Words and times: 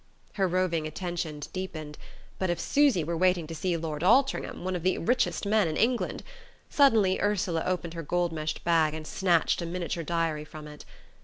Her 0.33 0.47
roving 0.47 0.87
attention 0.87 1.41
deepened.... 1.53 1.99
But 2.39 2.49
if 2.49 2.59
Susy 2.59 3.03
were 3.03 3.15
waiting 3.15 3.45
to 3.45 3.53
see 3.53 3.77
Lord 3.77 4.03
Altringham 4.03 4.63
one 4.63 4.75
of 4.75 4.81
the 4.81 4.97
richest 4.97 5.45
men 5.45 5.67
in 5.67 5.77
England! 5.77 6.23
Suddenly 6.71 7.21
Ursula 7.21 7.61
opened 7.67 7.93
her 7.93 8.01
gold 8.01 8.31
meshed 8.31 8.63
bag 8.63 8.95
and 8.95 9.05
snatched 9.05 9.61
a 9.61 9.65
miniature 9.67 10.03
diary 10.03 10.43
from 10.43 10.67
it. 10.67 10.85